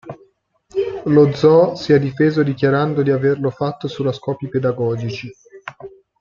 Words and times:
Lo 1.03 1.31
zoo 1.31 1.75
si 1.75 1.93
è 1.93 1.99
difeso 1.99 2.41
dichiarando 2.41 3.03
di 3.03 3.11
averlo 3.11 3.51
fatto 3.51 3.87
solo 3.87 4.09
a 4.09 4.13
scopi 4.13 4.49
pedagogici. 4.49 5.31